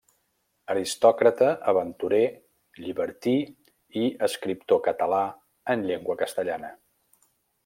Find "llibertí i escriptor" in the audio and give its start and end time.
2.85-4.83